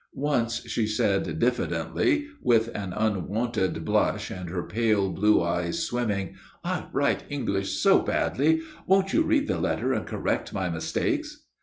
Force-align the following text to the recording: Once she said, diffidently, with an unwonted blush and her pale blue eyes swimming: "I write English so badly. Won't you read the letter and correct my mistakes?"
Once 0.15 0.65
she 0.67 0.87
said, 0.87 1.37
diffidently, 1.37 2.25
with 2.41 2.69
an 2.75 2.91
unwonted 2.91 3.85
blush 3.85 4.31
and 4.31 4.49
her 4.49 4.63
pale 4.63 5.11
blue 5.11 5.43
eyes 5.43 5.83
swimming: 5.85 6.33
"I 6.63 6.87
write 6.91 7.25
English 7.29 7.77
so 7.83 7.99
badly. 7.99 8.63
Won't 8.87 9.13
you 9.13 9.21
read 9.21 9.47
the 9.47 9.59
letter 9.61 9.93
and 9.93 10.07
correct 10.07 10.53
my 10.53 10.69
mistakes?" 10.71 11.43